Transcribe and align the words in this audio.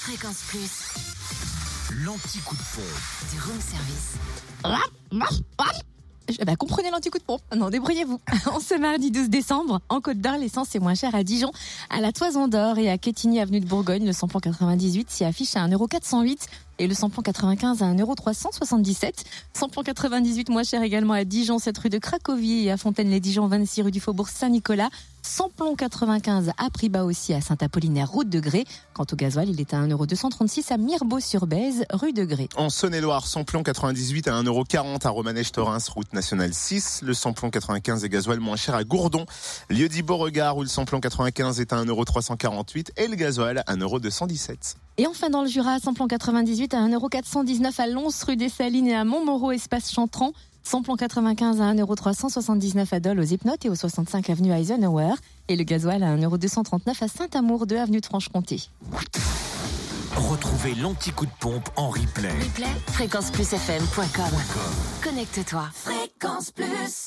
Fréquence 0.00 0.42
Plus, 0.48 2.04
L'anti-coup 2.04 2.54
de 2.54 2.60
pompe. 2.74 3.32
du 3.32 3.40
room 3.40 3.58
service. 3.60 4.14
Je- 6.28 6.44
Bah, 6.44 6.56
comprenez 6.56 6.90
l'anti-coup 6.90 7.18
de 7.18 7.22
pompe. 7.24 7.40
Non, 7.56 7.70
débrouillez-vous. 7.70 8.20
En 8.52 8.60
ce 8.60 8.74
mardi 8.78 9.10
12 9.10 9.28
décembre, 9.30 9.80
en 9.88 10.00
Côte 10.00 10.18
d'Or, 10.18 10.36
l'essence 10.36 10.74
est 10.74 10.78
moins 10.78 10.94
chère 10.94 11.14
à 11.14 11.24
Dijon, 11.24 11.50
à 11.90 12.00
la 12.00 12.12
Toison 12.12 12.48
d'Or 12.48 12.78
et 12.78 12.90
à 12.90 12.98
Quetigny, 12.98 13.40
avenue 13.40 13.60
de 13.60 13.66
Bourgogne. 13.66 14.06
Le 14.06 14.12
samplon 14.12 14.38
98 14.40 15.10
s'y 15.10 15.24
affiche 15.24 15.56
à 15.56 15.60
1,408€ 15.66 16.46
et 16.78 16.86
le 16.86 16.94
samplon 16.94 17.22
95 17.22 17.82
à 17.82 17.86
1,377€. 17.86 19.24
Samplon 19.52 19.82
98 19.82 20.48
moins 20.50 20.62
cher 20.62 20.82
également 20.82 21.14
à 21.14 21.24
Dijon, 21.24 21.58
7 21.58 21.76
rue 21.78 21.88
de 21.88 21.98
Cracovie 21.98 22.66
et 22.66 22.70
à 22.70 22.76
Fontaine-les-Dijon, 22.76 23.46
26 23.46 23.82
rue 23.82 23.90
du 23.90 24.00
Faubourg 24.00 24.28
Saint-Nicolas. 24.28 24.90
Samplon 25.22 25.74
95 25.74 26.52
à 26.56 26.70
prix 26.70 26.88
bas 26.88 27.04
aussi 27.04 27.34
à 27.34 27.40
Saint-Apollinaire, 27.40 28.10
route 28.10 28.30
de 28.30 28.40
Grès. 28.40 28.64
Quant 28.94 29.04
au 29.12 29.16
gasoil, 29.16 29.48
il 29.50 29.60
est 29.60 29.74
à 29.74 29.82
1,236€ 29.82 30.72
à 30.72 30.78
Mirbeau-sur-Bèze, 30.78 31.84
rue 31.92 32.12
de 32.12 32.24
Grès. 32.24 32.48
En 32.56 32.70
Saône-et-Loire, 32.70 33.26
samplon 33.26 33.62
98 33.62 34.28
à 34.28 34.32
1,40€ 34.42 35.06
à 35.06 35.10
Romanèche-Torins, 35.10 35.78
route 35.94 36.12
nationale 36.14 36.54
6. 36.54 37.02
Le 37.02 37.12
samplon 37.12 37.50
95 37.50 38.04
et 38.04 38.08
gasoil 38.08 38.40
moins 38.40 38.56
cher 38.56 38.74
à 38.74 38.84
Gourdon. 38.84 39.26
Lieu 39.68 39.88
dit 39.88 40.02
Beauregard 40.02 40.56
où 40.56 40.62
le 40.62 40.68
samplon 40.68 41.00
95 41.00 41.60
est 41.60 41.72
à 41.72 41.84
1,348€ 41.84 42.92
et 42.96 43.08
le 43.08 43.16
gasoil 43.16 43.62
à 43.66 43.74
1,217€. 43.74 44.76
Et 45.00 45.06
enfin 45.06 45.30
dans 45.30 45.42
le 45.42 45.48
Jura, 45.48 45.78
samplon 45.78 46.08
98 46.08 46.74
à 46.74 46.78
1,419€ 46.78 47.80
à 47.80 47.86
Lons, 47.86 48.08
rue 48.26 48.36
des 48.36 48.48
Salines 48.48 48.88
et 48.88 48.96
à 48.96 49.04
Montmoreau, 49.04 49.52
espace 49.52 49.92
Chantran. 49.92 50.32
Samplon 50.64 50.96
95 50.96 51.60
à 51.60 51.72
1,379€ 51.72 52.86
à 52.90 52.98
Dole, 52.98 53.20
aux 53.20 53.22
Hypnotes 53.22 53.64
et 53.64 53.70
au 53.70 53.76
65 53.76 54.28
avenue 54.28 54.50
Eisenhower. 54.50 55.14
Et 55.46 55.54
le 55.54 55.62
gasoil 55.62 56.02
à 56.02 56.16
1,239€ 56.16 57.04
à 57.04 57.08
Saint-Amour, 57.08 57.66
2 57.68 57.76
avenue 57.76 58.00
de 58.00 58.06
Franche-Comté. 58.06 58.60
Retrouvez 60.16 60.74
l'anti-coup 60.74 61.26
de 61.26 61.30
pompe 61.38 61.68
en 61.76 61.90
replay. 61.90 62.30
Replay, 62.30 62.66
fréquenceplusfm.com. 62.88 64.24
Connecte-toi. 65.04 65.68
Fréquence 65.72 66.50
Plus. 66.50 67.06